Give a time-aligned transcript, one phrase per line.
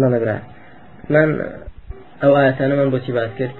[0.00, 0.38] بەڵێ
[1.12, 1.28] من
[2.22, 3.58] ئەو ئاەتانە من بۆچی باس کرد؟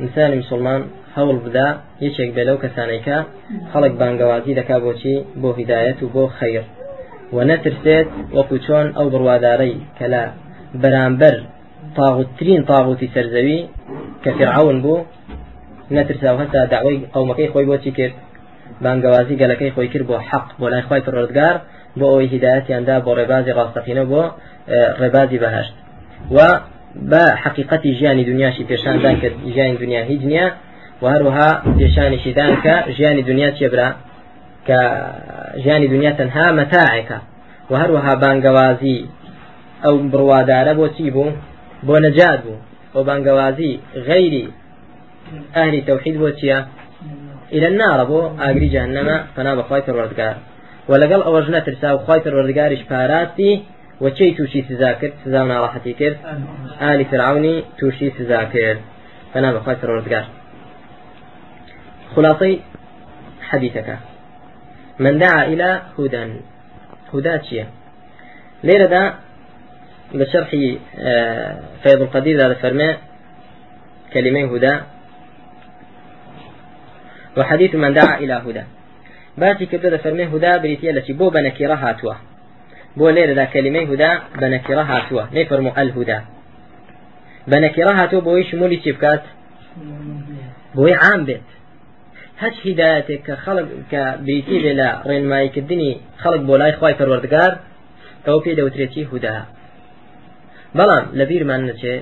[0.00, 0.80] ئینسانی مسلمان
[1.16, 1.68] هەوڵ بدا
[2.04, 3.18] یەکێک بێ لەو کەسانێکە
[3.72, 6.64] خەڵک بانگەوازی دەکا بۆچی بۆ هیدایەت و بۆ خەیر.
[7.34, 10.22] و نەترسێت وەکو چۆن ئەو بڕوادارەی کە لە
[10.82, 11.36] بەرامبەر
[11.96, 13.60] تاغوتترین تاغوتی سەرزەوی
[14.22, 15.06] کە فرعون بوو
[15.96, 18.14] نەترسا و هەستا داوای قومەکەی خۆی بۆچی کرد؟
[18.84, 21.56] بانگەوازی گەلەکەی خۆی کرد بۆ حەق بۆ لای خی پڕۆزگار
[21.98, 24.22] بۆ ئەوی هیدایەتیاندا بۆ ڕێبازی ڕاستەقینە بۆ
[25.00, 25.74] ڕێبازی بەهشت.
[26.36, 26.38] و
[27.10, 30.46] بە حقیقەتی ژیانی دنیاشی پێشاندان کە ژیانی دنیا هیچ نییە
[31.02, 33.88] و هەروەها پێشانیشیدان کە ژیانی دنیا چێبرا
[34.68, 34.80] کە
[35.62, 37.18] ژیانی دنیا تەنها مەتاعێکە.
[37.70, 38.98] و هەروەها بانگەوازی
[39.84, 41.36] ئەو بڕوادارە بۆ چی بوو؟
[41.86, 42.56] بۆ نەجات بوو.
[42.94, 43.72] بۆ بانگەوازی
[44.08, 44.44] غەیری
[45.56, 46.58] ئەهلی تەوحید بۆ چییە؟
[47.54, 47.98] إلى النار.
[48.10, 50.36] بۆ ئاگری جهنمە فنا بەخوای پەروەردگار.
[50.88, 53.52] و لەگەڵ ئەوەش نەترسا و خی پەروەردگاریش پاراتی
[54.04, 56.16] وەچەی تووشی سزا کرد سزا و ناڕاحەتی کرد
[56.80, 58.80] ئالی فرعونی تووشی سزا کرد
[59.32, 59.76] فنا بەخوای
[64.98, 66.22] من دعا إلى هدى
[67.14, 67.66] هدى چییە
[68.66, 69.04] لێرەدا
[70.18, 70.78] بە شرحی
[71.82, 72.96] فيض القدير هذا فرماء
[74.12, 74.74] كلمة هدى.
[77.36, 78.64] وحديث من دعا إلى هدى.
[79.40, 82.16] باسی کردو دە فەرمێ هودا بریتە لەچی بۆ بە نەکیڕە هاتووە.
[82.98, 85.24] بۆ لێرەدا کەلیمەی هودا بە نەکیڕە هاتووە.
[85.36, 86.18] نەیفەرمو ئەل هودا
[87.50, 89.22] بە نەکیڕە هاتووە بۆی شمولی چی بکات؟
[90.76, 91.48] بۆی عام بێت.
[92.42, 97.52] هەچ هیداەتێک کە خەڵک کە بریتی بێ لە ڕێنماییکردنی خەڵک بۆ لای خی پەروەردگار
[98.26, 99.36] ئەو پێ دەوترێتی هودا.
[100.78, 101.94] بەڵام لە بیرمان نەچێ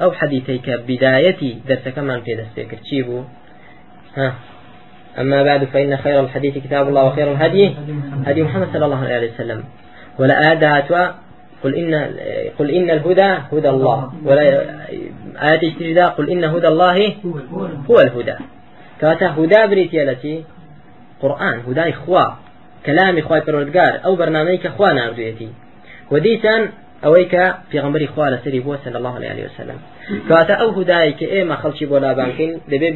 [0.00, 2.82] ئەو حەدیتەی کە بیدایەتی دەرسەکەمان پێدەستێ کرد.
[2.88, 3.22] چی بوو؟
[5.20, 7.74] أما بعد فإن خير الحديث كتاب الله وخير الهدي
[8.26, 9.64] هدي محمد صلى الله عليه وسلم.
[10.18, 11.08] ولا آداتوا
[11.62, 11.94] قل إن
[12.58, 14.12] قل إن الهدى هدى الله.
[14.24, 14.42] ولا
[15.42, 17.14] آيات اجتهاد قل إن هدى الله
[17.90, 18.36] هو الهدى.
[19.00, 20.44] كاتا هدى بريتي التي
[21.22, 22.36] قرآن هدى إخوة
[22.86, 25.48] كلام إخوة پروردگار أو برنامج إخوة ناردويتي.
[26.10, 26.68] وديسان
[27.04, 29.78] ئەوەی کە پێغمبەری خوا لە سەری بووە صلى الله عليه وسلم.
[30.28, 32.88] کاتە ئەو هدای کە ئێمە خەڵکی بۆ لابانکەین دەبێ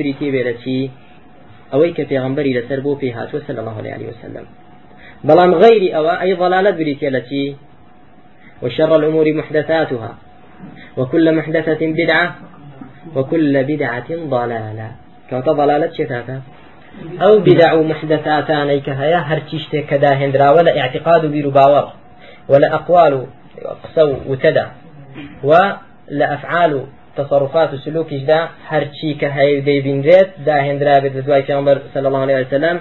[0.48, 0.90] لە چی
[1.72, 4.46] ئەوەی کە پێغمبەری لەسەر بۆ پێی هاتووە الله عليه وسلم.
[5.28, 6.70] بەڵام غيري أو أي ضلالة
[7.08, 7.56] التي
[8.62, 10.12] وشر الأمور محدثاتها.
[10.96, 12.34] وكل محدثة بدعة.
[13.16, 14.88] وكل بدعة ضلالة.
[15.30, 16.40] كوتا ضلالة شتاتا.
[17.22, 21.86] أو بدع محدثاتان أي كهيا هرتشت كداهندرا ولا اعتقاد بير باور
[22.48, 23.26] ولا أقوال
[23.84, 24.66] قسو وتدا.
[25.42, 26.72] ولا أفعال
[27.18, 32.76] تصرفات وسلوك جدا هرتشي كهي دي بنريت داهندرا بدواي في عمر صلى الله عليه وسلم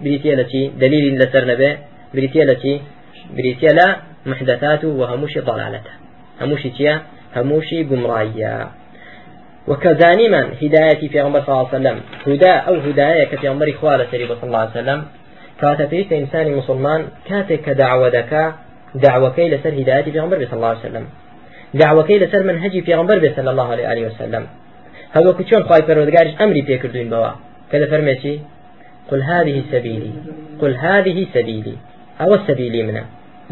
[0.00, 1.70] بريتيا التي دليل لسر نبي
[2.14, 2.74] بريتيا التي
[3.36, 5.92] بريتيا لا محدثات وهموش ضلالته
[6.40, 6.94] هموش تيا
[7.36, 8.56] هموش قمرايا
[9.68, 14.06] وكذاني من هدايتي في عمر صلى الله عليه وسلم هدى أو هداية كفي عمر إخوالة
[14.10, 15.04] صلى الله عليه وسلم
[15.60, 18.54] كاتبيت إنسان مسلمان كاتك دعوة دكا
[18.94, 21.06] دعوة كي لسر هدايتي في عمر صلى الله عليه وسلم
[21.76, 24.46] لسر منهجي في عمر صلى الله عليه وسلم.
[25.12, 27.30] هذا كتشون خواهي فرودقارش أمري بيكردوين بوا؟
[27.72, 28.40] كذا فرميتي
[29.10, 30.12] قل هذه سبيلي
[30.60, 31.76] قل هذه سبيلي
[32.20, 33.04] أو السبيلي منه.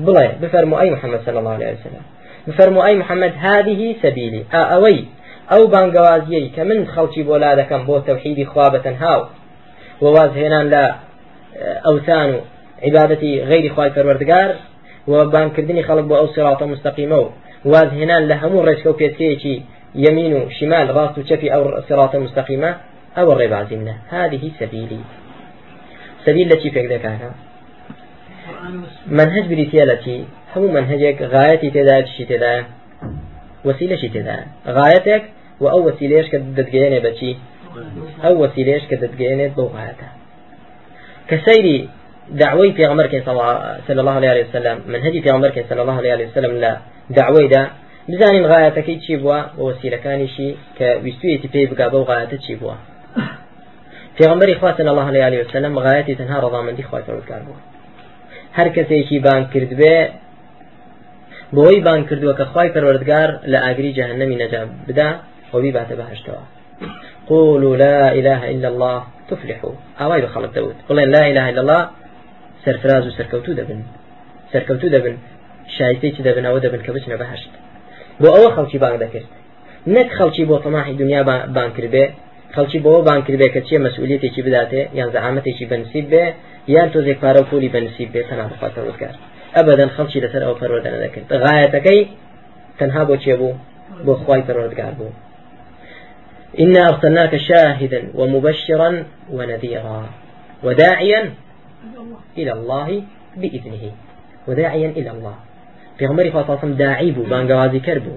[0.06, 2.04] بڵێ بفرمو أي محمد صلى الله عليه وسلم.
[2.46, 5.04] بفرمو أي محمد هذه سبيلي أوي
[5.52, 9.26] أو بانقوازيي كمن خلشي بولا دكم بو توحيدي خوابة هاو
[10.00, 10.94] وواز هنان لا
[11.86, 12.40] أوثان
[12.82, 14.50] عبادتي غير خواي فروردگار
[15.06, 17.30] وبان كردني خلق بو أو صراط مستقيمة
[17.64, 19.62] واز هنان لهمو ريسكو بيتكيشي
[19.94, 22.76] يمين وشمال راس وشفي أو صراط مستقيمة
[23.18, 25.00] أو الربع زمنة هذه سبيلي.
[26.26, 27.34] سبيل التي فيك ذكاها
[29.06, 30.24] منهج بريتيالتي
[30.56, 32.64] همو منهجك غايتي تدا تشي تدا
[33.64, 35.22] وسيلة تدا غايتك
[35.60, 37.36] وأو وسيلة كدتجيني بشي
[38.24, 40.12] أو وسيلة كدتجيني بوغايتها
[41.28, 41.88] كسيري
[42.30, 43.22] دعوي في عمر
[43.88, 46.78] صلى الله عليه وسلم منهجي في عمر صلى الله عليه وسلم لا
[47.10, 47.62] دعوي دا
[48.08, 52.76] بزانین غایەتەکەی چی بووە؟ بە وسیلەکانیشی کە ویستویەتی پێی بگا بەو غایەتە چی بووە.
[54.18, 57.60] پێغمبەری خواتن الله عليه وسلم غایەتی تەنها ڕەضامەندی خوای پەروەردگار بووە
[58.58, 59.96] هەر کەسێکی بان کرد بێ
[61.56, 65.08] بۆی بان کردووە کە خی پەروەردگار لە ئاگری جەهنەمی نەجا بدا
[65.50, 66.42] خۆبی باتە بەهشتەوە.
[67.30, 69.00] قولوا لا إله إلا الله
[69.30, 69.74] تفلحوا.
[70.02, 71.82] أواي بخلق داود قلنا لا إله إلا الله
[72.64, 73.80] سرفراز وسركوتو دبن
[74.52, 75.14] سركوتو دبن
[75.76, 77.52] شایستەی دەبن ئەوە دەبن کە بچنە بەهشت
[78.20, 79.28] بۆ ئەوە خەڵکی بان دەکرد.
[79.94, 81.22] نەک خەڵکی بۆ تەماحی دنیا
[81.56, 82.04] بان کردبێ
[82.54, 86.24] خەڵکی بۆ بان کردبێ کە چیە مەسئولیتێکی بداتێ یان زەعامەتێکی بەنسیب بێ
[86.74, 89.14] یان تۆزێک پارە و پولی بەنسیب بێ تەنا بخواتە ڕزگار.
[89.56, 91.28] ئەبدەن خەڵکی لەسەر ئەو پەروەدە دەکرد.
[91.42, 92.00] غایەتەکەی
[92.78, 93.54] تەنها بۆ چێ بوو؟
[94.06, 95.12] بۆ خی پەروەردگار بوو.
[96.62, 98.90] إنا أرسلناك شاهدا ومبشرا
[99.36, 100.02] ونذيرا
[100.64, 101.22] وداعيا
[102.38, 102.88] إلى الله
[103.40, 103.84] بإذنه.
[104.48, 105.36] وداعيا إلى الله.
[105.98, 108.14] في عمر صلى الله عليه وسلم داعي بو بانقوازي كربو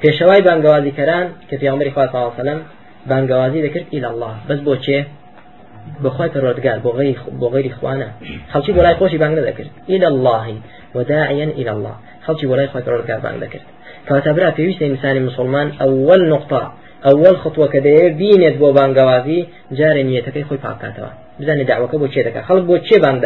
[0.00, 2.04] في شواي بانقوازي كران كفي عمر صلى
[4.10, 4.34] الله
[4.66, 5.06] بو چه؟
[6.04, 8.08] بخوای پەروەردگار بۆ غير بۆ غير إخوانا
[8.52, 10.46] خەڵکی بۆ لای خۆشی بانگ نەدەکرد إلى الله
[10.94, 11.94] وداعيا إلى الله
[12.26, 13.66] خەڵکی بۆ لای خۆی پەروەردگار بانگ دەکرد
[14.06, 15.68] کەواتە برا پێویستە ئینسانی مسلمان
[16.34, 16.62] نقطە
[17.06, 19.40] ئەوەل خطوە کە دەیە بینێت بۆ بانگەوازی
[19.78, 21.10] جارێ نیەتەکەی خۆی پاکاتەوە
[21.40, 23.20] بزانێت داوەکە بۆ چێ دەکات خەڵک بۆ چێ بانگ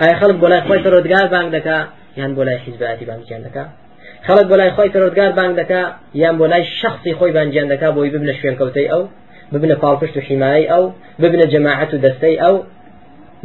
[0.00, 1.76] ئایا خەڵک بۆ لای خۆی پەروەردگار بانگ دەکا
[2.18, 3.64] یان بۆ لای حیزباتی بانگیان دەکا.
[4.26, 5.82] خەڵک بۆ لای خۆی پەروەردگار بانگ دەکا
[6.22, 9.02] یان بۆ لای شخصی خۆی بانگیان دەکا بۆی ببنە شوێن کەوتەی ئەو
[9.52, 10.84] ببنە پاڵپشت و حیمایی ئەو
[11.20, 12.56] ببنە جەماعەت و دەستەی ئەو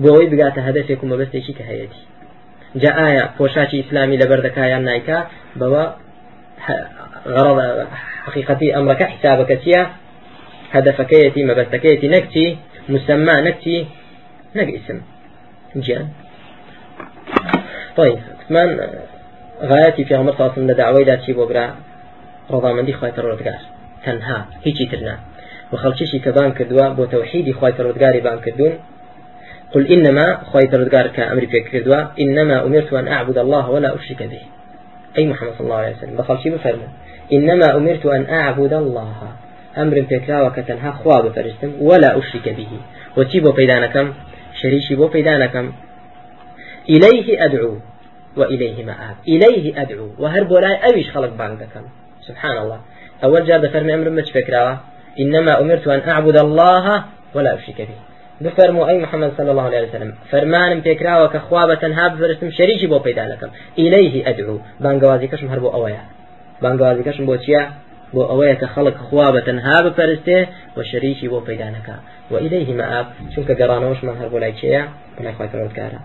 [0.02, 1.90] بۆەوەی بگاتە هەدەفێک و مەبەستێکی کە هەیەی
[2.82, 5.20] جا ئایا پۆشاکی ئیسلامی لەبەر دەکایان نایکا
[5.60, 5.84] بەوە
[7.36, 7.88] غرض
[8.26, 9.82] حقيقتي أمرك حسابك تيا
[10.72, 12.58] هدفكيتي مبستكيتي نكتي
[12.90, 13.88] مسمى نكتي
[14.56, 15.02] نك اسم
[15.76, 16.08] جان
[17.98, 18.35] طيب.
[18.48, 21.76] في عمر صلى الله عليه وسلم دعوة داتي بوبرا
[22.52, 23.62] رضامندي خواهي ترودگار
[24.06, 25.20] تنها هیچی ترنا
[25.74, 28.74] وخلشيشي كبان كدوا بو توحيدي خواهي ترودگاري بان كدون
[29.72, 34.42] قل إنما خواهي ترودگار كأمري في كدوا إنما أمرت أن أعبد الله ولا أشرك به.
[35.18, 36.88] أي محمد صلى الله عليه وسلم بخلشي بفرمو
[37.34, 39.16] إنما أمرت أن أعبد الله.
[39.78, 42.72] أمر فكرا وكتنها خواب فرستم ولا أشرك به.
[43.18, 44.14] وتيبو بيدانكم
[44.62, 45.74] شريشي بو بيدانكم
[46.90, 47.78] إليه أدعو.
[48.38, 50.10] وإليه مآب إليه أدعو.
[50.20, 51.82] وهرب ولا أويش خلق بانكم
[52.22, 52.80] سبحان الله
[53.24, 54.80] أول جار فرمي أمر مش فكرا
[55.20, 57.04] إنما أمرت أن أعبد الله
[57.34, 57.98] ولا أشرك به.
[58.42, 60.16] بفرمو أي محمد صلى الله عليه وسلم.
[60.32, 63.48] فرمان بيكرا وكخوابة هاب فرستم شريشي بو بيدا لكم.
[63.80, 64.60] إليه أدعو.
[64.80, 66.02] بانقوازي كشم هربو أويا
[66.62, 67.72] بانقوازي كشم بو تيا
[68.14, 70.48] بو أويا كخلق خوابة هاب فرسته
[70.78, 72.00] وشريشي بو بيدانك
[72.32, 73.06] وإليه مآب
[73.36, 74.90] شنك قرانوش من هربو لاي تيا
[75.20, 76.00] ولا يخوي فرودكارا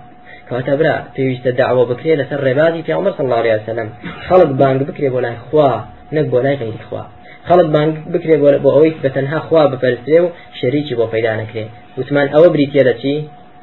[0.50, 3.88] کەواتە برا پێویستە داوە بکرێ لەسەر ڕێبازی عمر صلى الله عليه وسلم.
[4.26, 5.70] خەڵک بانگ بکرێ بۆ لای خوا
[6.17, 7.05] نەک بۆ لای غیری خوا.
[7.49, 10.26] خەڵک بانگ بکرێ بۆ ئەوەی بە تەنها خوا بپەرستێ و
[10.58, 11.64] شەریکی بۆ پەیدا نەکرێ
[11.99, 13.14] وتمان ئەوە بریتە لە چی؟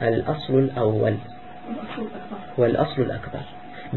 [0.08, 1.16] الأصل الأول.
[2.60, 3.46] والأصل الأكبر.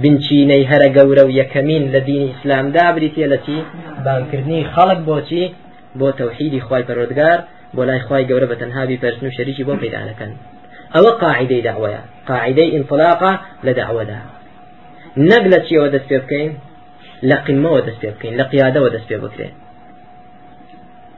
[0.02, 3.56] بنچینەی هەرە گەورە و یەکەمین لە دینی ئیسلامدا بریتە لە چی؟
[4.04, 5.44] بانکردنی خەڵک بۆچی
[6.00, 7.38] بۆ تەوحیدی خی پەرۆدگار
[7.76, 10.32] بۆ لای خی گەورە بە تەنهابی پەرسن و شەریکی بۆ پەیدانەکەن
[11.68, 12.02] داوایە.
[12.30, 13.32] قاعدەی ئینطلاقا
[13.66, 14.20] لە داوەدا.
[15.30, 16.52] نەک لە چیەوە دەست پێ بکەین؟
[17.28, 19.54] لە قیمەوە دەست پێ بکەین لە قیادەوە دەست پێ بکرێن.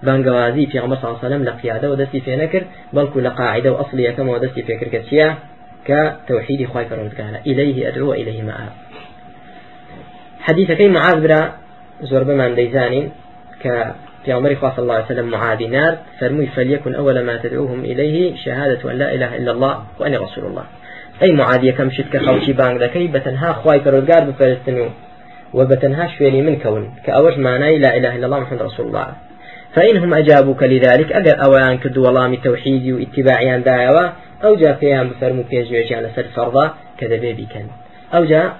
[0.02, 3.72] بانگوازی پیامبر صلی الله علیه و سلم لقیاده و دستی پێ نەکرد بەڵکو لە قاعدة
[3.72, 5.28] و ئەصلی یەکەمەوە دەستی پێکرد کە چییە؟
[5.86, 8.72] کە توحیدی خوای پەروەردگارە إليه أدعو وإليه مآب.
[10.40, 11.40] حديثكي معاذ برا
[12.00, 13.10] زور بمان ديزانين
[13.62, 13.66] ك
[14.24, 18.90] في عمر صلى الله عليه وسلم معاذ نار فرمي فليكن أول ما تدعوهم إليه شهادة
[18.90, 20.64] أن لا إله إلا الله وأني رسول الله.
[21.22, 24.88] أي معاذ يكم شتك خوشي بانگ دكي بتنها خواي فرودگار بفرستنو
[25.54, 29.06] وبتنها شويني من كون كأوج معناي لا إله إلا الله محمد رسول الله.
[29.74, 34.08] فإنهم أجابوك لذلك أجر أوان كد والله توحيدي واتباعيان دايوا
[34.44, 37.66] أو جاء فيها بفرمو بيجويج على سر فرضا كذا بيبي كان
[38.14, 38.56] أو جاء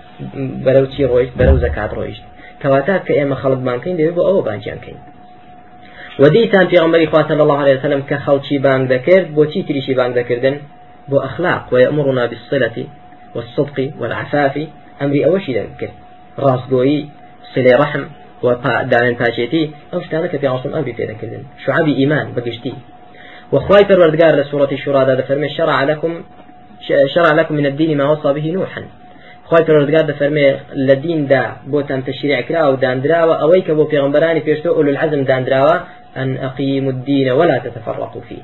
[0.64, 2.18] برو تي رويش برو زكاة رويش.
[2.62, 4.96] كواتا كأما خلق بانكين دي بو أو بانجان كين
[6.18, 10.56] وديتان في غمري صلى الله عليه وسلم كخلشي بانك ذكرد بو تي تريشي بانك ذكردن؟
[11.08, 12.86] بو أخلاق ويأمرنا بالصلة
[13.34, 14.66] والصدق والعفاف
[15.02, 15.90] أمري أوشي ذكر.
[16.38, 17.08] راس قوي
[17.54, 18.04] صلة رحم
[18.42, 18.54] و
[18.92, 22.72] داوێن پاچێتی ئەو شتانە کە پیاوەسم ئەمری پێدەکردن شعبی ئیمان بەگشتی
[23.52, 26.12] وخواي پروردگار لسورة الشورى ده فرمي شرع لكم
[27.14, 28.82] شرع لكم من الدين ما وصى به نوحا.
[29.44, 34.70] خواي پروردگار ده فرمي لدين دا بوتان تشريع كرا أو داندراوا اويك بو پیغمبراني پیشتو
[34.70, 35.76] اولو العزم داندراوا
[36.16, 38.42] أن أقيموا الدين ولا تتفرقوا فيه.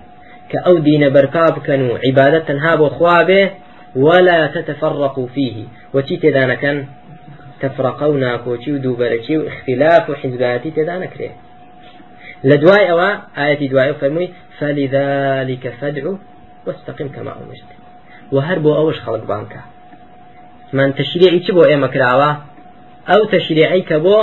[0.48, 3.50] كأو دين بركاب كانوا عبادة تنهاب خوابه
[3.96, 5.64] ولا تتفرقوا فيه.
[5.94, 6.86] وتي كان
[7.60, 11.30] تفرقه و ناکۆچی و دووبەرەکی و اختلاف و حیزباتی تێدا نەکرێ
[12.48, 16.18] لە دوای ئەوە ئاەتی دوای فەرمووی فلذلك فدعو
[16.66, 17.70] واستقم كما أمرت.
[18.32, 19.60] وهر بو أوش خلق بانكا
[20.72, 22.30] من تشريعي چ بو إيما كراوة
[23.08, 24.16] أو تشريعي كبو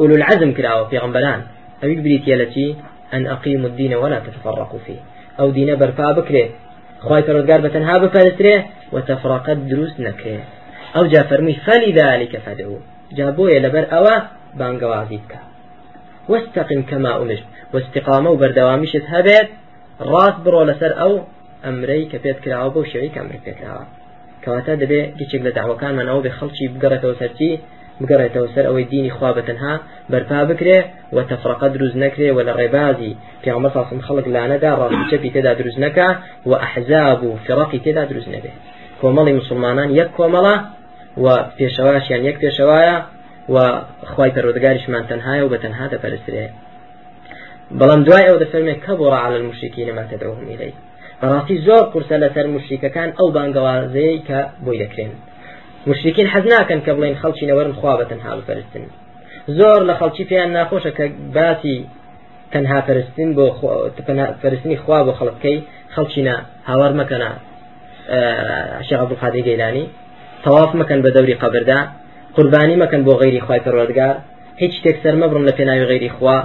[0.00, 1.40] أولو العزم كراوة في غنبلان.
[1.82, 2.76] أو يبريت يلتي
[3.14, 5.00] أن أقيموا الدين ولا تتفرقوا فيه؟
[5.40, 6.50] أو دين برفا بكري
[7.00, 10.44] خواهي فرزقار بتنها بفرسره وتفرقت دروس نكره
[10.96, 12.78] أو جا فرمي فلذلك فدعو
[13.12, 14.16] جابوية لبر أوا
[14.54, 15.32] بانقوازيتك
[16.28, 17.44] واستقم كما أمرت.
[17.74, 19.48] واستقامة وبردوامشت هبت.
[20.00, 21.20] راس برو لسر أو
[21.64, 23.84] أمري كبيت كلاو بو شوي كأمري بيت كلاو
[24.44, 27.50] کەواتە دەبێ گچێک لە داواکانمانەوە بێ خەڵکی بگەڕێتەوە سەرچی
[28.00, 29.74] بگەڕێتەوە سەر ئەوەی دینی خوا بەتەنها
[30.12, 30.78] بەرپا بکرێ
[31.14, 35.78] و تەفرەقە دروست نەکرێ و لە ڕێبازی پیامبەر ساسم خەڵک لانەدا ڕاستی چەپی تێدا دروست
[35.84, 36.08] نەکە
[36.48, 38.52] و ئەحزاب و فڕقی تێدا دروست نەبێ.
[39.00, 40.56] کۆمەڵی مسلمانان یەک کۆمەڵە
[41.24, 42.96] و پێشەواشیان یەک پێشەوایە
[43.54, 43.56] و
[44.12, 46.46] خی پەرۆدگاریشمان تەنهایە و بە تەنها دەپەرسترێ.
[47.78, 50.74] بەڵام دوای ئەو دەفەرمێ كبر على المشركين ما تدعوهم إليه.
[51.20, 55.12] بەڕاستی زۆر قورسە لەسەر مشریکەکان ئەو بانگەوازەیە کە بۆی دەکرێن.
[55.90, 58.84] مشرکین حەز ناکەن کە بڵێن خەڵکی نەوەرن خوا بە تەنها بپەرستن.
[59.58, 61.04] زۆر لە خەڵکی پێیان ناخۆشە کە
[61.36, 61.76] باسی
[62.52, 63.46] تەنها پەرستن بۆ
[64.42, 65.58] پەرستنی خوا بۆ خەڵکەی
[65.94, 66.36] خەڵکینا
[66.70, 67.30] هاوار مەکەنا
[68.86, 69.84] شێخ عبدالقادر گەیلانی
[70.44, 71.78] تەواف مەکەن بە دەوری قەبردا.
[72.36, 74.16] قوربانی مەکەن بۆ غیری خوای پەروەردگار.
[74.62, 76.36] هیچ شتێک سەر مەبڕن لە پێناوی غیری خوا.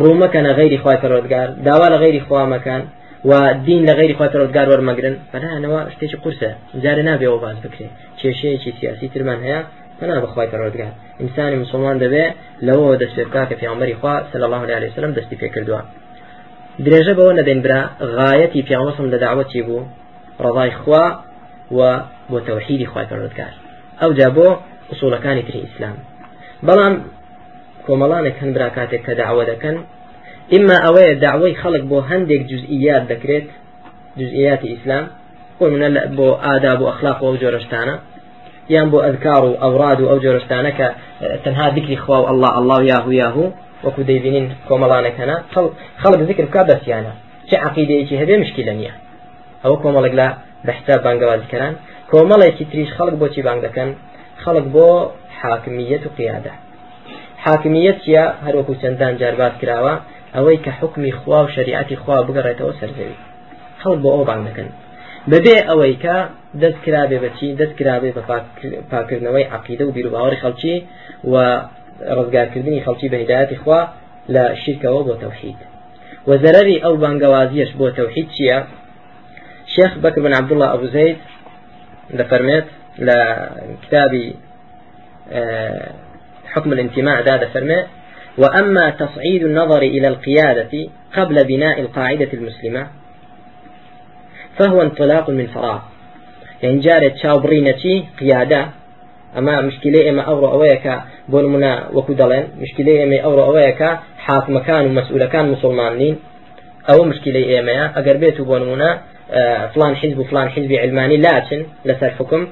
[0.00, 1.48] ڕوومەکەنە غیری خوای پەروەردگار.
[1.66, 2.82] داوا لە غیری خوا مەکەن
[3.28, 3.32] و
[3.66, 5.14] دین لە غیری خوای پەروەردگار وەرمەگرن.
[5.32, 6.50] بەنانەوە شتێکی قورسە.
[6.82, 7.86] جارە نابێەوە باز بکرێ.
[8.20, 9.60] کێشەیەکی سیاسی ترمان هەیە
[9.98, 12.24] پنا بەخوای پەرۆدگار ئینسانی مسلمان دەبێ
[12.66, 15.80] لەوەوە دەستێتکا کە پیامەری خوا سەل الله عليه وسلم دەستی پێکردووە
[16.84, 17.80] درێژە بەوە نەدەین برا
[18.16, 19.88] غایەتی پیامەسم لە داوەتی بوو؟
[20.44, 21.06] ڕضای خوا
[21.76, 21.80] و
[22.30, 23.52] بۆ تەوحیدی خوای پەرۆدگار
[24.00, 24.48] ئەو جا بۆ
[24.90, 25.96] ئوسوڵەکانی تری ئیسلام.
[26.66, 26.94] بەڵام
[27.86, 29.76] کۆمەڵانێک هەند برا کاتێک کە داوە دەکەن.
[30.54, 33.48] ئما ئەوەیە داوای خەڵک بۆ هەندێک جزئیات دەکرێت
[34.20, 35.04] جزئیاتی ئیسلام
[35.58, 37.94] بۆ منە بۆ ئادا بۆ ئەخلاق و جۆرەشتانە.
[38.70, 40.94] بو آداب وأخلاق وجورشتانا يان بو أذكار وأوراد وأوجورشتانا
[41.44, 43.50] تنها ذكر إخوة الله الله ياهو ياهو
[43.84, 45.42] وكو ديبينين كوملانك هنا
[45.98, 47.08] خلق ذكر كابس يعني
[47.50, 48.94] چه عقيدة ايشي هبه مشكلة نية
[49.64, 50.34] أو كوملق لا
[50.64, 51.74] بحساب بانقوازي كران
[52.10, 53.94] كوملق تريش خلق بو چي بانقدكن
[54.44, 55.06] خلق بو
[55.40, 56.00] حاكمية
[57.36, 60.00] حاكمية يا هروكو چندان جاربات كراوة
[60.34, 63.18] ئەوەی کە حکمی خوا و شریعتی خوا بگەڕێتەوە سەرزەوی
[63.80, 64.68] خەڵ بۆ ئەو بان دەکەن
[65.30, 65.96] بەبێ ئەوەی
[66.62, 68.22] دەست کرابێ بەچی دەست کرابێ بە
[68.90, 70.76] پاکردنەوەی عقیدە و بیرروباوەڕی خەڵکی
[71.32, 71.34] و
[72.16, 73.80] ڕزگارکردنی خەڵکی بە هیداەتی خوا
[74.34, 75.58] لە شیرکەوە بۆ تەوحید.
[76.28, 78.58] وزەرری ئەو بانگەوازیش بۆ تەوحید چییە؟
[79.74, 81.16] شيخ بكر بن عبد الله أبو زيد
[82.10, 82.66] دفرمت
[82.98, 84.34] لكتابي
[86.52, 87.86] حكم الانتماء دا دفرمت
[88.38, 92.86] وأما تصعيد النظر إلى القيادة قبل بناء القاعدة المسلمة
[94.58, 95.80] فهو انطلاق من فراغ.
[96.62, 98.62] یعنی جارێک چاو بڕینەچی قیادە.
[99.36, 100.94] ئەما مشکلەی ئێمە ئەوڕۆ ئەوەیەکە
[101.30, 102.44] بۆ نمونە وەکو دەڵێن.
[102.62, 103.90] مشکلەی ئێمە ئەوڕۆ ئەوەیەکە
[104.26, 106.16] حاکمەکان و مەسئولەکان مسلمان نین.
[106.88, 108.90] ئەوە مشکلەی ئێمەیە ئەگەر بێت و بۆ نمونە
[109.72, 112.42] فلان حیزب و فلان حیزبی علمانی لاچن لەسەر حکم.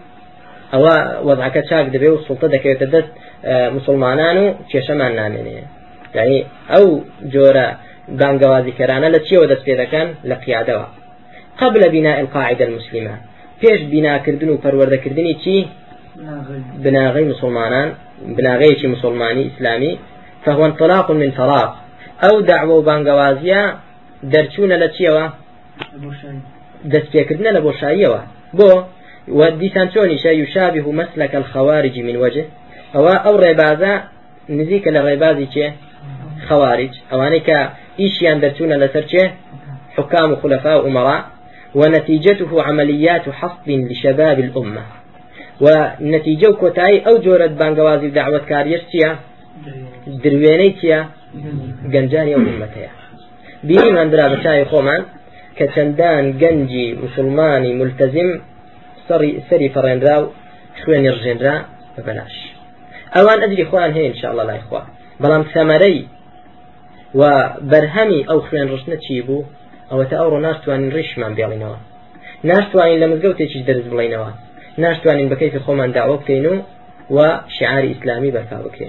[0.73, 0.95] ئەوە
[1.27, 3.13] وەزعەکە چاک دەبێت و سڵتە دەکەوێتە دەست
[3.77, 5.57] مسلمانان و کێشەمان نامێنێ.
[6.17, 6.39] یعنی
[6.73, 6.87] ئەو
[7.33, 7.67] جۆرە
[8.21, 10.87] بانگەوازیکەرانە لە چیەوە دەست پێ دەکەن؟ لە قیادەوە.
[11.61, 13.15] قبل بناء القاعدة المسلمة.
[13.61, 15.57] پێش بیناکردن و پەروەردەکردنی چی؟
[16.85, 17.25] بناغی.
[17.33, 17.89] مسلمانان
[18.37, 19.99] بناغەیەکی مسلمانی ئیسلامی
[20.45, 21.71] فهو انطلاق من فراغ
[22.23, 23.63] ئەو دعوە و بانگەوازیە
[24.33, 25.25] دەرچوونە لە چیەوە؟
[26.93, 28.21] دەست پێکردنە لە بۆشاییەوە.
[28.59, 28.71] بۆ
[29.39, 32.45] وديسان چۆنیشە يشابه مسلك الخوارج من وجه.
[32.95, 33.93] ئەو ڕێبازە
[34.59, 35.67] نزیکە لە ڕێبازی چێ؟
[36.49, 36.93] خوارج
[37.47, 37.59] کە
[38.01, 39.25] ئیشیان دەرچوونە لەسەر چێ؟
[39.97, 41.23] حكام خلفاء أمراء
[41.75, 44.83] ونتيجته عمليات حصد لشباب الأمة.
[45.61, 49.17] ونتيجة كوتاي أو جورة بانقوازي دعوة كاريش تيا
[50.07, 51.09] درويني تيا
[51.95, 52.93] گەنجانی ئەو ئومەتەیە
[53.69, 55.03] بیریمان درا بە چای خۆمان
[55.57, 58.31] کە چەندان گەنجی مسلمانی ملتەزم
[59.49, 60.27] سەری فەڕێنرا و
[60.83, 61.57] خوێنی ڕژێنرا
[61.95, 62.37] بە بەلاش.
[63.15, 64.83] ئەوان ئەجری خۆیان هەیە انشاءله لای خوا.
[65.23, 66.01] بەڵام سەمەرەی
[67.21, 67.23] و
[67.71, 69.49] بەرهەمی ئەو خوێن ڕشتە چی بوو؟
[69.91, 71.79] ئەوەتە ئەوڕۆ ناشتوانین ڕیشمان بێڵینەوە.
[72.51, 74.31] ناشتوانین لە مزگەوتێکی دەرز بڵینەوە.
[74.85, 76.55] ناشتوانین بەکەیفی خۆمان داوە بکەین و
[77.17, 77.19] و
[77.57, 78.89] شعاري إسلامي بركاوكي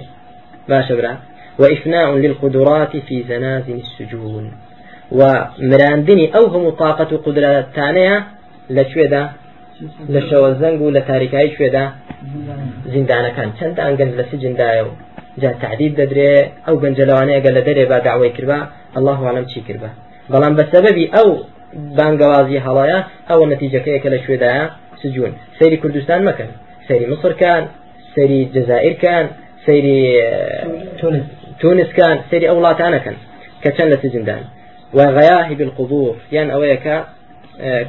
[0.68, 1.12] باشا برا.
[1.60, 4.46] وإفناء للقدرات في زنازل السجون.
[5.12, 8.26] ومراندني أوهم طاقة قدرة تانية
[8.70, 9.30] لشويدا
[10.08, 11.84] لشو الزنقو لتاريكاي شويدا
[12.86, 14.88] زندانا كان چند أنجنز لسجن دايو
[15.38, 18.58] جا تعديد ددري أو بنجلوانيا قال دري با دعوي كربا
[18.96, 19.90] الله أعلم شي كربا
[20.32, 21.28] بەڵام بە سەبەبی ئەو
[21.98, 24.64] بانگەوازی هەڵایە ئەوە نەتیجەکەیەکە لە شوێدایە
[25.02, 26.50] سجون سەیری کوردستان مەکەن
[26.88, 27.62] سەیری مصرکان
[28.14, 29.26] سەیری جەزائرکان
[29.66, 30.00] سەیری
[31.60, 33.16] تونسکان سەیری ئەو وڵاتانەکەن
[33.62, 34.42] کە چەند لە سجندان.
[34.94, 37.04] وغياهب القبور يان أويكا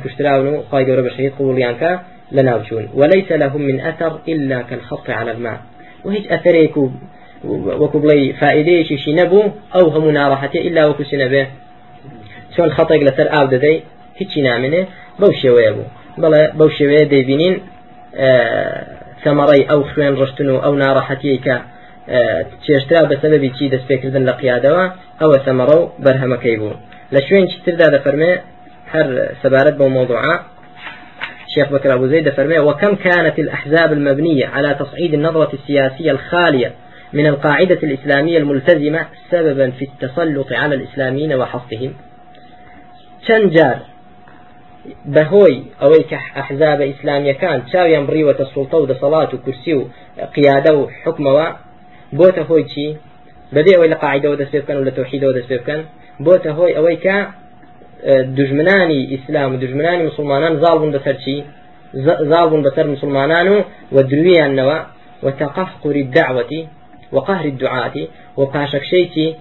[0.03, 1.91] كشتراون قايد ربشهيد قبوليانكا
[2.31, 5.59] لناوچون وليس لهم من أثر إلا كالخط على الماء.
[6.05, 6.75] وهيج أثريك
[7.81, 8.33] وكبلي
[8.83, 9.41] شي نبو
[9.75, 11.47] أو هم نارحته إلا وكو سنبه
[12.55, 13.83] شون خطيق لسر آو ددي
[14.19, 14.81] هيچی نامنه
[15.19, 15.85] بەو شێوەیە بوو.
[16.21, 17.55] بەڵێ بەو شێوەیە دەیبینین
[19.23, 21.55] ثمرەی ئەو خوێن ڕشتن و ئەو ناڕەحەتیە کە
[22.65, 24.85] چێشترا بە سەبەبی چی دەستپێکردن لە قیادەوە
[25.21, 26.79] ئەوە ثمرە و بەرهەمەکەی بوو.
[27.13, 28.33] لە شوێن چتردا دەفەرمێ
[28.93, 29.07] هەر
[29.41, 30.35] سەبارەت بۆ مۆضوعە
[31.55, 36.71] شيخ بكر أبو زيد فرمي وكم كانت الأحزاب المبنية على تصعيد النظرة السياسية الخالية
[37.13, 41.93] من القاعدة الإسلامية الملتزمة سببا في التسلط على الإسلاميين وحصهم
[43.27, 43.79] شنجار
[45.05, 51.55] بهوي أويك أحزاب إسلامية كان شاويان بريوة السلطة ودصلاة وكرسي وقيادة وحكمة
[52.13, 52.95] بوتا هوي شي
[53.53, 55.85] بدي أوي لقاعدة ودسبب كان ولا توحيد ودسبب كان
[56.19, 57.07] بوتا هوي أويك
[58.37, 61.35] دژمنانی ئیسلام و دژمنانی مسلمانان زاڵ بوون بەسەر چی؟
[62.31, 63.57] زاڵ بوون بەسەر مسلمانان و
[63.91, 64.77] و درویانەوە
[65.23, 66.51] وتقهقر الدعوة
[67.11, 67.95] وقهر الدعاة
[68.37, 69.35] وباشكشيتي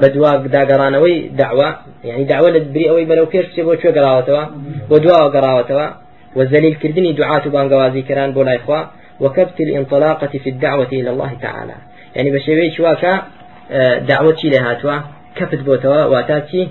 [0.00, 1.68] بە دوا داگەڕانەوەی داوا
[2.04, 4.44] یعنی داوا لە بری ئەوەی بەلەو پێش بچێ بۆ کوێ گەڕاوەتەوە؟
[4.90, 5.86] بۆ دواوە گەڕاوەتەوە
[6.38, 8.80] وزەلیلکردنی دوعات و بانگەوازی کران بۆ لایخوا
[9.22, 11.74] وكبت الانطلاقة في الدعوة إلى الله تعالى
[12.16, 13.22] يعني بشيء شواكا
[13.98, 14.96] دعوة لها توا
[15.36, 16.68] كفت بوتوا واتاتي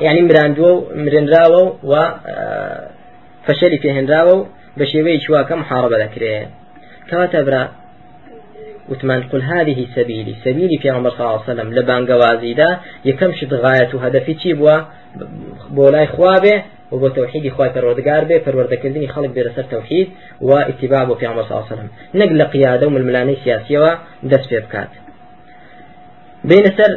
[0.00, 1.92] يعني مراندو مرنراو و
[3.46, 4.46] فشلي فيهنراو
[4.76, 6.48] بشيء شواكا محاربة ذكريه
[7.10, 7.68] كواتا برا
[8.88, 10.34] وتمان قل هذه سبيلي.
[10.44, 11.74] سبيلي في عمر صلى الله عليه وسلم.
[11.74, 14.76] لبان قوازيدا يكم شد غاية هدفي چی بووە؟
[15.76, 16.56] بۆلای خوابێ
[16.92, 20.08] و بۆ توحيدی خوای پەروەردگار بێ پەروەردەکردنی خەڵک بێ لەسەر توحید
[20.40, 21.90] و اتباع بۆ پیامبەر صلی الله عليه وسلم.
[22.14, 23.92] نەک لە قیادە و ململانەی سیاسیەوە
[24.30, 24.92] دەست پێ بکات.
[26.44, 26.90] بین سەر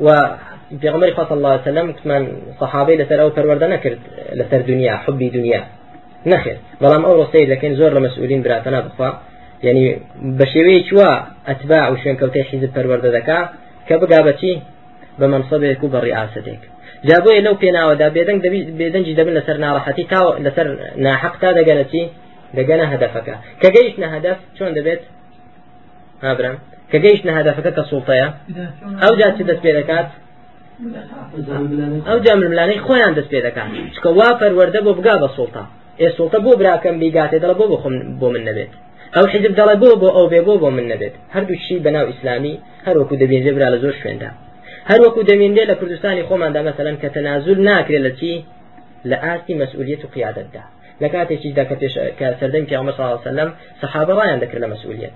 [0.00, 0.08] و
[0.82, 2.22] پێغمەری خوا صلی الله عليه وسلم کتمان
[2.60, 4.00] صحابەی لەسەر ئەو پەروەردە نەکرد
[4.38, 5.62] لەسەر دنیا حبی دنیا.
[6.32, 9.10] نەخێت بەڵام ئەو ڕستەی دەکەین زۆر لە مەسئولین براتەنا بخوا.
[9.66, 9.84] یعنی
[10.38, 11.10] بە شێوەیە چوە
[11.48, 13.40] ئەتباع و شوێن کەوتەی حیزب پەروەردە دەکا
[13.88, 14.54] کە بگا بەچی
[15.18, 16.62] بە منصبێک و بە ڕیاستێک
[17.08, 18.40] جابۆیە لەو پێناوەدا بێدەنگ
[18.78, 20.66] بێدەنجی دەبن لەسەر ناڕەحەتی تا لەسەر
[21.06, 22.04] ناحەق تا دەگەنەتی
[22.58, 23.34] دەگەنە هەدەفەکە.
[23.60, 25.02] کە گەیشتە هەدەف چۆن دەبێت؟
[26.26, 26.56] هابرم.
[26.90, 28.28] کە گەیشتە هەدەفەکە کە سوڵتەیە.
[29.02, 30.08] ئەو جا چ دەست پێ دەکات؟
[32.08, 33.68] ئەو جامرملانەی خۆیان دەست پێ دەکات.
[33.94, 35.64] چکە وا پەروەەردە بۆ بگا بە سوڵتا.
[36.00, 38.72] ئێ سوڵتە بۆ براکەم بیگاتێ دەڵە بۆ بخۆم بۆ من نەبێت.
[39.58, 41.14] دەڵێ بۆ بۆ ئەو بێ بۆ بۆ من نەبێت.
[41.34, 42.54] هەردووشی بەناو ئیسلامی؟
[42.86, 44.30] هەروەکو دەبێنێ برا لە زۆر شوێندا.
[44.90, 48.32] هەروەکو دەمێنێ لە کوردستانی خۆماندا مەسەلەن کە تەنازول ناکرێت لە چی؟
[49.10, 50.64] لە ئاستی مەسئولیت و قیادەتدا.
[51.02, 53.50] لە کاتێکیدا کە پێش کە سەردەم پێ عمر صلی الله عليه وسلم
[54.42, 55.14] دەکرد لە مەسئولیت.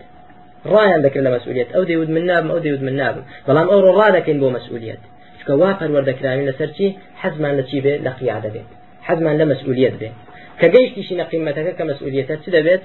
[0.72, 1.68] ڕایان دەکرد لە مەسئولیت.
[1.74, 3.24] ئەو دەیود من نابم ئەو دەیود من نابم.
[3.46, 5.02] بەڵام ئەو ڕۆ ڕادەکەین بۆ مەسئولیت.
[5.38, 6.86] چکە وا پەروەردەکراوی لەسەر چی؟
[7.22, 8.68] حەزمان لە چی بێت لە قیادە بێت.
[9.08, 10.14] حەزمان لە مەسئولیت بێت.
[10.60, 12.84] کە گەیشتیشی نەقیمەتەکە کە مەسئولیتە چ دەبێت؟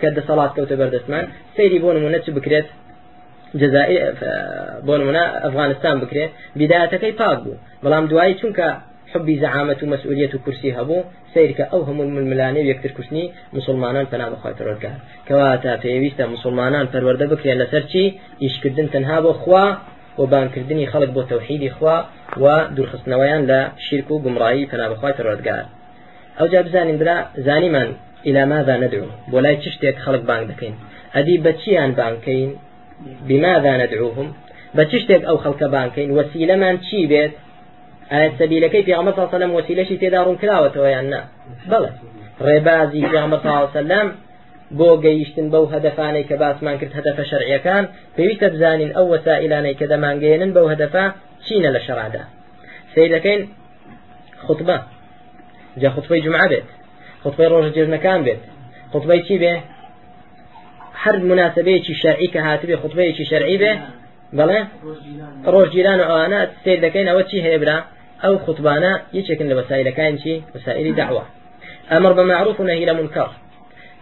[0.00, 1.24] کە دەسەڵات کەوتە بەردەستمان.
[1.56, 2.68] سەیری بۆ نمونە چ بکرێت؟
[3.60, 4.00] جزائر
[4.86, 6.30] بۆ نمونە ئەفغانستان بکرێت.
[6.58, 7.60] بیدایەتەکەی پاک بوو.
[7.84, 8.68] بەڵام دوایی چونکە
[9.12, 13.24] حبی زعامەت و مەسئولیت و کورسی هەبوو سیرکە ئەو هەموو ململانێ یەکتر کوشتنی
[13.58, 18.04] مسلمانان پنا بخوای پەروەردگار کەواتە پێویستە مسلمانان پەروەردە بکرێن لەسەر چی؟
[18.42, 19.64] ئیشکردن تەنها بۆ خوا
[20.18, 21.96] و بانکردنی خەڵک بۆ تەوحیدی خوا
[22.42, 22.44] و
[22.76, 25.64] دوورخستنەوەیان لە شیرک و گمڕایی پنا بخوای پەروەردگار
[26.38, 27.88] ئەو جا بزانین برا زانیمان
[28.26, 30.74] إلى ماذا ندعو؟ ولا تشتك خلق بانك دكين.
[31.14, 32.56] أدي بتشيان بانكين
[33.28, 34.32] بماذا ندعوهم؟
[34.74, 36.10] بتشتك أو خلق بانكين.
[36.10, 37.32] وسيلة من تشي بيت؟
[38.12, 41.24] آية سبيل كيف في عمر صلى الله عليه وسلم وسيلة شي تدارون كلاوة ويانا
[41.68, 41.90] بلى
[42.46, 44.08] ڕێبازی پێغمبەر صلی الله عليه وسلم
[44.78, 47.84] بۆ گەیشتن بەو هەدەفانەی کە باسمان کرد هەدەفە شەرعیەکان
[48.16, 51.04] پێویستە بزانین ئەو وەسائلانەی کە دەمانگەێنن بەو هەدەفە
[51.44, 52.24] چینە لە شەڕادا.
[53.14, 53.42] دەکەین
[54.46, 54.78] خطبە.
[55.80, 56.68] جا خطبەی جمعە بێت.
[57.24, 58.40] خطبەی ڕۆژە جێژنەکان بێت؟
[58.92, 59.54] خطبەی چی بێ؟
[61.02, 63.72] هەر مناسبەیەکی شەرعی کە هاتبێ خطبەیەکی شەرعی بێ؟
[64.38, 64.60] بەڵێ؟
[65.72, 67.78] جیران و ئەوانە سیر دەکەین ئەوە چی هەیە برا؟
[68.22, 71.24] ئەو خطبانە یەکێکن لە وەسایلەکان چی؟ وەسائلی دعوة
[71.96, 73.30] أمر بمعروف ونهي لمنكر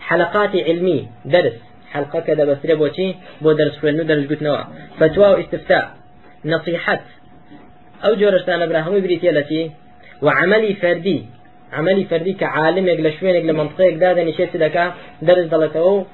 [0.08, 1.58] حلقات علمي درس
[1.92, 4.62] حلقة كذا بس بوشي بو درس خوێن و درس گوتنەوە
[5.00, 5.84] فتوى واستفتاء
[6.44, 7.00] نصيحة
[8.04, 9.70] أو جورشتان إبراهيم بريتي التي
[10.22, 11.26] وعملي فردي
[11.72, 14.86] عملی فردی کە عالمێک لە شوێنێک لە منطقەیەکدا دەنیشێت دەکا
[15.26, 16.04] دەرز دەڵێتەوە و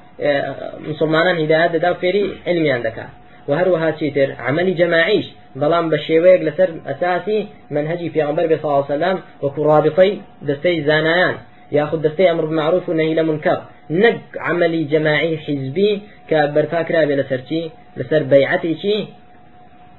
[0.89, 3.11] مسلمانان هیداەت دەدا فێری علمیان دەکات
[3.47, 5.27] و هەروەها چیتر عملی جەماعیش
[5.61, 7.39] بەڵام بە شێوەیەک لەسەر ئەساسی
[7.75, 10.11] منهجی پێغمبەر بێ صلی سلام وەکو ڕابطەی
[10.47, 11.35] دەستەی زانایان
[11.77, 13.59] یاخود دەستەی ئەمر بمعروف و نهی لە منکر
[14.03, 15.91] نەک عملی جەماعی حیزبی
[16.29, 17.63] کە بەرپاکرا بێ لەسەرچی
[17.99, 18.97] لەسەر بەیعەتێکی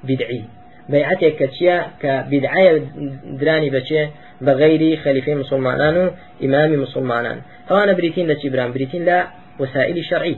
[0.07, 0.43] بدعی
[1.55, 2.71] چییە کە بدعایە
[3.41, 4.03] درانی بەچێ
[4.47, 6.11] بغير خليفة مسلمانان
[6.45, 7.37] إمام مسلمانان.
[7.71, 9.27] أنا بريتين لشي برام بريتين لا
[9.59, 10.35] وسائل شرعي.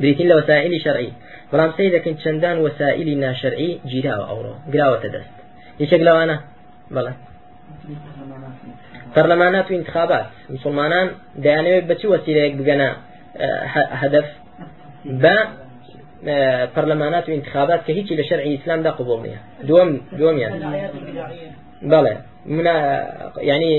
[0.00, 1.10] بريتين لا وسائل شرعي.
[1.52, 5.34] برام سيدة كنت شندان وسائل نا شرعي جيراوة أورو قراوة دست
[5.80, 6.40] يشك لو أنا؟
[6.90, 7.12] بلا.
[9.16, 11.08] پەرلەمانات و انتخابات مسلمانان
[11.44, 12.88] دەیانەوێت بەچی وەسیلەیەک بگەنە
[14.02, 14.26] هەدف
[15.22, 15.36] بە
[16.74, 20.52] پەرلەمانات و انتخابات کە هیچی لە شەرعی ئیسلامدا قبول نییە دوم دومیان
[21.92, 22.14] بەڵێ
[22.54, 22.76] منا
[23.50, 23.74] ینی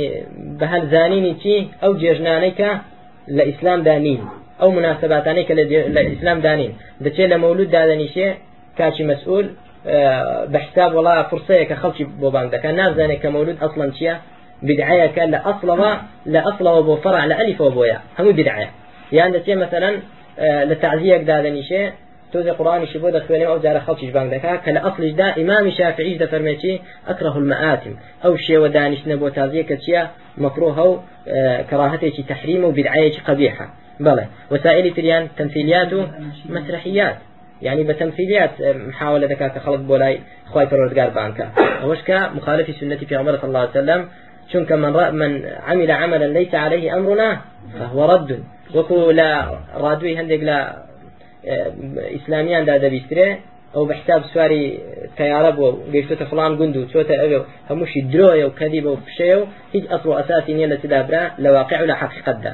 [0.60, 2.70] بە هەر زانینی چی ئەو جێژنانەی کە
[3.38, 4.22] لە ئیسلامدا نین
[4.62, 5.54] ئەو مناسباتانەی کە
[5.96, 6.72] لە ئیسلام دانین
[7.04, 8.28] دەچێت لە مەولود دادەنیشێ
[8.78, 9.46] کاچی مەسئول
[10.54, 14.16] بەحساب وڵا فرسەیە کە خەڵکی بۆ بانگ دەکەن نازانێت کە مەولود ئەسڵەن چییە
[14.68, 15.92] بدعەیەکە لە ئەسڵەوە
[16.34, 18.70] لە ئەسڵەوە بۆ فەرع لە ئەلیفەوە بۆیە هەموو بدعەیە
[19.18, 19.90] یان دەچێت مثلا
[20.70, 21.84] لە تعزیەک دادەنیشێ
[22.34, 26.26] توزي قرآن شبو دخواني أو جار خلق بانك دكا كلا أصل دا إمام شافعي دا
[26.26, 27.96] فرميتي أكره المآتم.
[28.26, 31.00] أو شيء ودانش نبو تازية كتشيا مكروه أو
[31.70, 35.94] كراهته تحريم وبدعية قبيحة بلى وسائل تريان تمثيليات
[36.50, 37.18] مسرحيات
[37.62, 41.52] يعني بتمثيليات محاولة ذكاء خلق بولاي خواي پروردگار بانكا
[41.84, 44.08] وش مخالف سنة في عمر صلى الله عليه وسلم
[44.52, 47.42] چونك من من عمل عملا ليس عليه أمرنا
[47.80, 48.44] فهو رد.
[48.76, 50.84] وكو لا رادوي هندق لا
[52.16, 53.30] ئیسلامیاندا دەبیسترێ
[53.76, 54.64] ئەو بە حساب سواری
[55.18, 59.36] تیارە بۆ گەیشتە فلان گوند و چۆتە ئەوێ هەمووشی درۆیە و کەدی بە و پشەیە
[59.42, 62.54] و هیچ ئەسڵ و ئەساسی نییە لە تدابرا لە واقع و لە حقیقتدا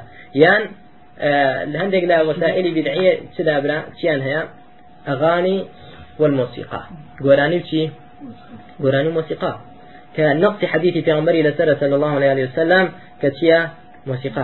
[1.72, 4.42] لە هەندێک لە وسائلی بدعیە چدابرا چیان هەیە؟
[5.10, 5.58] ئەغانی
[6.20, 6.82] والموسيقى
[7.26, 7.82] گۆرانی و چی؟
[8.84, 9.10] گۆرانی
[11.98, 12.86] الله عليه وسلم
[13.22, 13.60] كتيا
[14.10, 14.44] موسيقى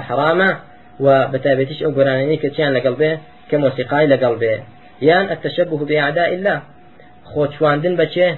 [0.99, 3.19] حرامة وبتابتش أو قرانيني كتيان لقلبه
[3.51, 4.53] لەگەڵ بێ
[5.01, 6.61] یان التشبه بأعداء الله
[7.31, 8.29] خۆچواندن بەچێ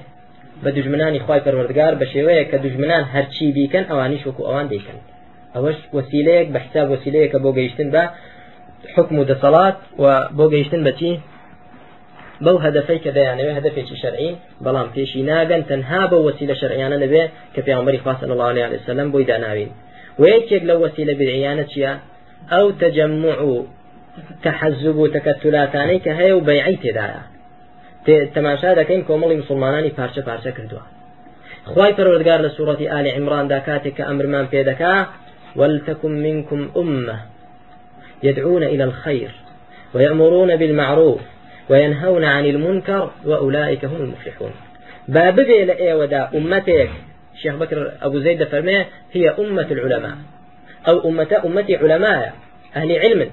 [0.64, 4.98] بە دژمنانی خی پەروەردگار بە شێوەیە کە دژمنان هەرچی بیکەن ئەوانی شوکو ئەوان دەیکەن
[5.56, 8.04] ئەوەش وسیلەیەک بە حساب وسیلەیەکە بۆ گەیشتن بە
[8.96, 10.06] حکم و دەسەڵات و
[10.38, 11.14] بۆ گەیشتن بەچی
[12.46, 14.32] بەو هەدفەی کە دەیانەوێ هەدفێکی شەرعی.
[14.66, 19.26] بەڵام پێشی ناگەن تەنها بە وسیلە شەرعیانە لەبێ کە پێغمبەری خواستن الله عليه وسلم بۆی
[19.32, 19.70] داناوین.
[20.20, 21.94] و یەکێک لەو وسیلە بدعیانە چییە؟
[22.52, 23.40] ئەو تەجمع
[24.44, 27.22] تحزب و تەکەتولاتانەی کە هەیە و بەیعی تێدایە
[28.36, 30.84] تەماشا دەکەین کۆمەڵی مسلمانانی پارچە پارچە کردووە
[31.72, 34.96] خی پەروەردگار لە سوورەتی ئالی عمراندا کاتێک کە ئەمرمان پێدەکا
[35.60, 37.20] ولتكن منكم أمة
[38.24, 39.32] يدعون إلى الخير
[39.94, 41.22] ويأمرون بالمعروف
[41.70, 44.52] وينهون عن المنكر وأولئك هم المفلحون.
[45.08, 46.90] بابدي لأيودا أمتك
[47.42, 50.18] شيخ بكر أبو زيد فرميه هي أمة العلماء.
[50.88, 52.34] أو أمة أمتي علماء
[52.76, 53.30] أهل علم.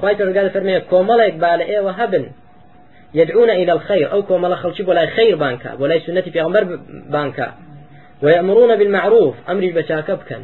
[0.00, 2.24] خی پرگار فەرمێ کۆمەڵێک با لە ئێوە هەبن
[3.14, 6.78] يدعون إلى الخير أو كما خلشي ولا خير بانكا ولا سنة في عمر
[7.08, 7.54] بانكا.
[8.22, 10.42] ويأمرون بالمعروف أمر بشاك بكن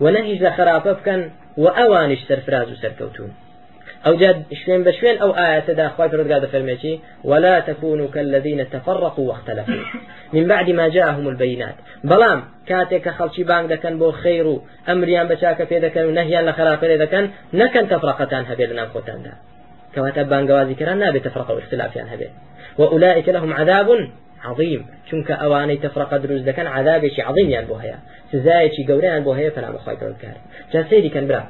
[0.00, 3.30] ونهي خراب بكن وأوانش سرفراز وسركوتون.
[4.06, 9.74] أو جاد شوين بشوين أو آية دا خواهي فرد فرميتي ولا تكونوا كالذين تفرقوا واختلفوا.
[10.32, 11.74] من بعد ما جاءهم البينات.
[12.04, 17.88] بلام كاتك خلشي بانك دكن بو خيرو أمريان بشاك في دكن ونهيان لخرافة دكن نكن
[17.88, 19.32] تفرقتان هبي لنا خوتان دا.
[19.94, 22.28] كواتا بانقوازي كران نابي تفرق واختلافيان هبي
[22.78, 23.88] وأولئك لهم عذاب
[24.44, 24.86] عظيم.
[25.10, 27.98] چونك أواني تفرق دروز دكن عذابي عظيم يان بوهيا.
[28.32, 30.14] سزايا قوريان بوهيا فلا مخواي فرد
[30.72, 31.46] جا سيدي كان برا.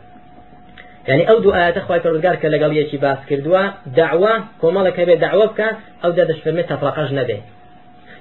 [1.08, 3.62] يعني ئەو دوو ئاەتە خخوای پەرگار کە لەگەڵ باس کردووە
[3.98, 5.68] داوا کۆمەڵێک هەبێ داوا بکە
[6.02, 7.38] ئەو دا دەشفرمێ تەفرەقەش نەبێ.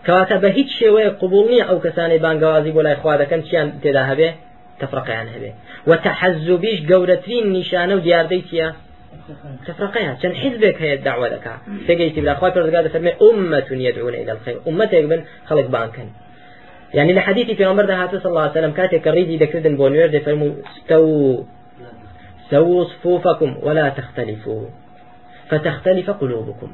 [0.05, 4.03] کەواتە بە هیچ شێوەیە قبول نییە ئەو کەسانی بانگوازی بۆ لای خوا دەکەن چیان تێدا
[4.11, 4.29] هەبێ؟
[4.81, 5.51] تەفرەقیان هەبێ.
[5.89, 8.43] وتەحەزوبیش گەورەترین نیشانە و دیاردەی
[9.67, 11.51] تفرقيها كان حزبك هي الدعوة لك
[11.87, 16.07] تجيتي بلا أخوات رزقات فرمي أمة يدعون إلى الخير أمة يقبل خلق بانكن
[16.93, 20.55] يعني لحديث في عمر ده صلى الله عليه وسلم كاتك الريدي دكتن بونير دي فرمو
[20.77, 21.43] استو
[22.51, 24.65] سووا صفوفكم ولا تختلفوا.
[25.49, 26.71] فتختلف قلوبكم.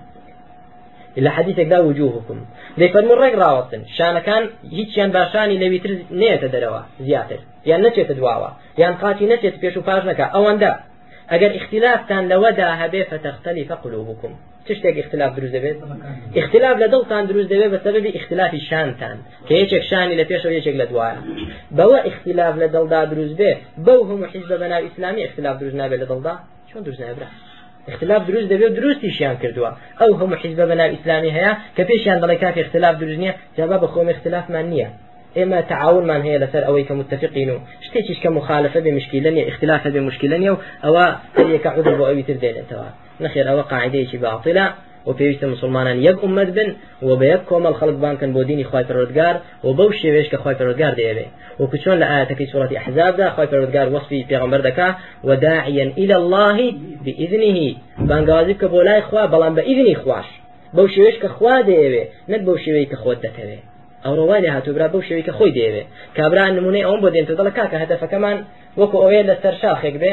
[1.17, 2.45] إلا حديثك دا وجوهكم.
[2.77, 7.39] دي فرمو الرق راوتن شان كان هيتشيان باشاني لويتر نية دروا زياتر.
[7.65, 10.25] يعني نچێت دواوە یان قاتی نچێت پێش و پاش نەکە
[11.31, 14.31] ئەگەر اختلافان لەوەدا هەبێ فتختلف قلوبكم.
[14.67, 15.77] تشتێک اختلاف دروست دەبێت؟
[16.41, 19.17] اختلاف لە دڵتان دروست دەبێت بە سەبەبی اختلافی شانتان
[19.47, 20.85] کە یەکێک شانی لە پێشەوە یەکێک لە
[21.77, 23.51] بەوە اختلاف لە دڵدا دروست بێ
[23.85, 26.33] بەو هەموو حیزب بەناو ئیسلامی اختلاف دروست نابێت لە دڵدا؟
[26.69, 27.27] چۆن دروست نابرا
[27.91, 29.71] اختلاف دروست دەبێت دروستیشیان کردووە.
[29.99, 34.07] ئەو هەموو حیزب بەناو ئیسلامی هەیە کە پێشیان دەڵی اختلاف دروست نییە جابا بە خۆم
[34.15, 34.65] اختلافمان
[35.37, 39.83] ئێمە تعاونمان هەیە لەسەر ئەوەی کە متفقین و شتێکیش کە مخالفە بێ مشکلە نیە اختلاف
[39.93, 41.05] بێ مشکلە نیە و ئەوە
[41.37, 42.89] هەریەکە عذر بۆ ئەوی تر دێنێتەوە
[43.23, 44.65] نەخێر ئەوە قاعدەیەکی باطلە
[45.07, 46.69] و پێویستە مسلمانان یەک ئومەت بن
[47.07, 50.55] و بە یەک کۆمەڵ خەڵک بانکن بۆ دینی خی پەرۆدگار و بەو شێوێش کە خی
[50.59, 51.27] پەرۆدگار دەیەوێ
[51.59, 54.89] و کچۆن لە ئاەتەکەی سوڵەتی حزابدا خی پەرۆدگار وەصفی پێغمبەر دەکا
[55.27, 56.57] وداعيا إلى الله
[57.05, 57.57] بإذنه.
[58.09, 60.27] بانگوازی کە بۆ لای خوا بەڵام بە ئیدنی خوش
[60.75, 63.59] بەو شێوێش کە خوا دەیەوێ نەک بەو شێوەی کە خۆت دەکەوێ
[64.03, 65.83] ئەو ڕۆوای لە هاتوبرا بەو شێوی کە خۆی دەیەوێ
[66.17, 68.37] کابرا نمونەی ئەوم بۆ دێنێتەوە دەڵە کاکە هەدەفەکەمان
[68.79, 70.11] وەکو ئەوەیە لەسەر شاخێک بێ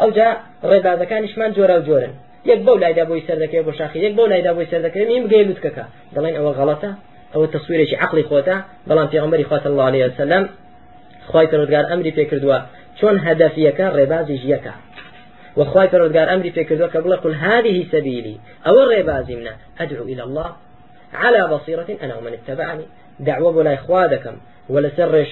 [0.00, 0.28] ئەو جا
[0.70, 2.12] ڕێبازەکانیشمان جۆرە و جۆرن
[2.50, 5.24] یەک بەو لایدا بۆی سەر دەکەی بۆ شاخی یەک بەو لایدا بۆی سەر دەکەی میم
[5.26, 6.90] بگەی لوتکەکە دەڵێن ئەوە غەڵەتە
[7.32, 8.56] ئەوە تەسویرێکی عقلی خۆتە
[8.88, 10.44] بەڵام پێغمبەری خوا الله عليه وسلم
[11.30, 12.58] خوای پەروەردگار ئەمری پێ کردووە
[12.98, 14.74] چۆن هەدەفیەکە ڕێبازی ژیەکە
[15.92, 20.50] پەروەردگار ئەمری پێ کردووە کە بڵێ قل هذه سبيلي ئەوە ڕێبازی منە أدعو إلى الله
[21.22, 22.84] على بصيرة أنا ومن اتبعني
[23.28, 24.36] دعوة بلا إخوا دكم
[24.68, 25.26] ولا سر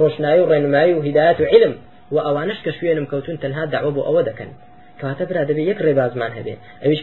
[0.00, 1.74] روشناي ورنماي وهدايات وعلم.
[2.10, 4.48] وأوانش كشوين مكوتون تنها دعوة بو أو دكن
[5.02, 6.54] کاتە برا دەبێت یەک ڕێبازمان هەبێ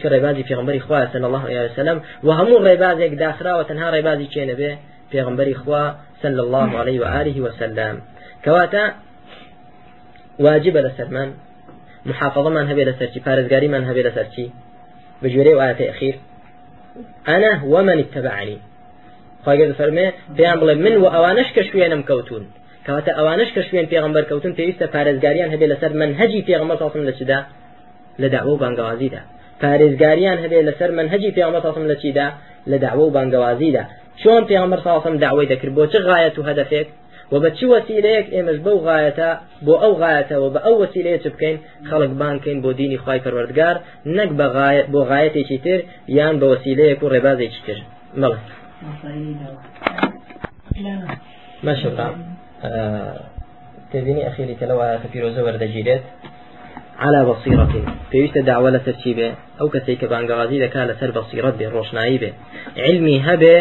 [0.02, 0.06] کە
[0.86, 1.98] خوا الله عليه وسلم.
[2.24, 2.28] و
[2.66, 4.70] ڕێبازێک داخراوە تەنها ڕێبازی چێنە بێ
[5.12, 5.84] پێغمبەری خوا
[6.22, 7.94] صلى الله عليه وآله وسلم
[8.44, 8.84] كواتا
[10.38, 11.34] واجب لسرمان
[12.06, 14.50] محافظة من هبي لسرتي بارزقاري من هبي لسرتي
[15.22, 16.14] بجوري وآيات أخير
[17.28, 18.58] أنا ومن اتبعني
[19.46, 20.06] خواهي فرمي
[20.38, 22.44] بيان بڵێ من و ئەوانش کە شوێنم کەوتون.
[22.86, 27.38] کەواتە ئەوانش کە شوێن پێغمبەر کەوتون پێویستە پارێزگاریان هەبێ لەسەر منهجی پێغمبەر ساڵم لە چدا
[28.22, 29.22] لە داوە و بانگوازیدا
[29.62, 32.26] پارێزگاریان هەبێ لەسەر منهجی پێغمبەر ساڵم لە چیدا؟
[32.70, 33.84] لە داوە و بانگوازیدا
[34.22, 36.88] چۆن پێغمبەر ساڵم داوای دەکرد؟ بۆ چ غایەت و هەدەفێک
[37.32, 39.30] و بە چی وەسیلەیەک ئێمەش بەو غایەتە؟
[39.66, 41.56] بۆ ئەو غایەتەوە بە ئەو وەسیلەیە چ بکەین؟
[41.88, 43.76] خەڵک بانکەین بۆ دینی خی پەروەردگار.
[44.16, 44.30] نەک
[44.92, 45.80] بۆ غایەتێکی تر
[46.18, 47.78] یان بە وەسیلەیەک و ڕێبازێکی تر.
[48.20, 48.40] مەڵێ
[51.62, 51.90] ماشي
[53.92, 56.02] تبيني أخي لك لو كفيروزة وردجيرت
[56.98, 57.72] على بصيرة.
[58.12, 62.30] پێویستە داوە لە سەرچی بێ ئەو کەسێک کە بانگوازی دەکا لەسەر بەسیرەت بێ ڕۆشنایی بێ
[62.86, 63.56] علمی هەبێ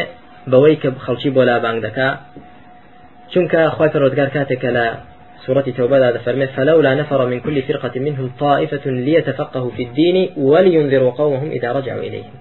[0.51, 1.57] بەوەی کە خەڵکی بۆ لا
[4.35, 4.85] کاتێکە لە
[5.45, 11.11] سورة توبة هذا فرمت فلولا نفر من كل فرقة منهم طائفة ليتفقهوا في الدين ولينذروا
[11.11, 12.33] قومهم إذا رجعوا إليهم.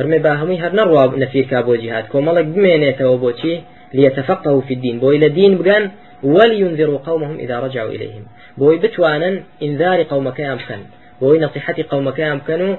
[0.00, 3.60] فرمي باهمي هر نروى نفير كابو جهاد كومالك بمينيته وبوشي
[3.94, 5.90] ليتفقهوا في الدين بو إلى دين بقان
[6.22, 8.24] ولينذروا قومهم إذا رجعوا إليهم.
[8.58, 10.80] بوي بتوانا إنذار قومك أمكن
[11.20, 12.76] بوي نصيحة قومك أمكن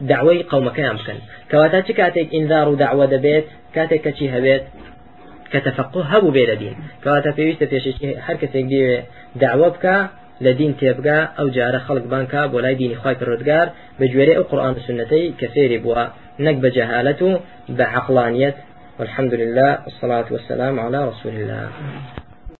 [0.00, 1.14] دعوي قومك أمكن
[1.50, 4.62] كواتا كاتك إنذار دعوة دبيت كاتك كشي هبيت
[5.52, 9.00] كتفقه هبو بير دين كواتا بيويست فيش حركة دي
[9.36, 10.08] دعوة بك
[10.40, 13.70] لدين تيبقى أو جار خلق بانكا بولاي ديني خواي الردقار
[14.00, 16.06] بجواري أو قرآن السنتي كثير بوا
[16.40, 18.54] نك بجهالته بعقلانية
[18.98, 21.68] والحمد لله والصلاة والسلام على رسول الله.